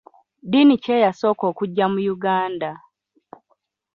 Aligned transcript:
Ddiini 0.45 0.75
ki 0.83 0.89
eyasooka 0.97 1.43
okujja 1.51 1.85
mu 1.91 1.99
Uganda? 2.15 2.71